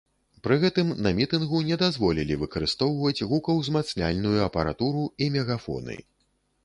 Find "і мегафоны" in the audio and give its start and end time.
5.27-5.97